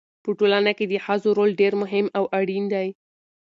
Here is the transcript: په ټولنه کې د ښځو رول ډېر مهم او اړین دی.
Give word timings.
په 0.23 0.29
ټولنه 0.39 0.71
کې 0.77 0.85
د 0.87 0.93
ښځو 1.05 1.29
رول 1.37 1.51
ډېر 1.61 1.73
مهم 1.81 2.05
او 2.17 2.23
اړین 2.39 2.63
دی. 2.73 2.87